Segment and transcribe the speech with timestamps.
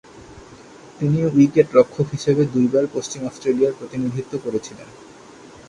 [0.99, 4.87] তিনি উইকেট-রক্ষক হিসেবে দুইবার পশ্চিম অস্ট্রেলিয়ার প্রতিনিধিত্ব করেছিলেন।